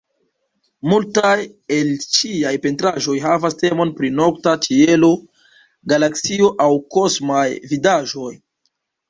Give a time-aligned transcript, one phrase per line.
[0.91, 1.33] Multaj
[1.75, 5.11] el ŝiaj pentraĵoj havas temon pri nokta ĉielo,
[5.95, 8.35] galaksio aŭ kosmaj vidaĵoj.